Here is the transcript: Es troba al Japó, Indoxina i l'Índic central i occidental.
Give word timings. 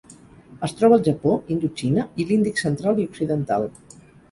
Es 0.67 0.71
troba 0.79 0.97
al 0.99 1.03
Japó, 1.07 1.35
Indoxina 1.57 2.07
i 2.23 2.27
l'Índic 2.33 2.63
central 2.65 3.05
i 3.05 3.09
occidental. 3.13 3.71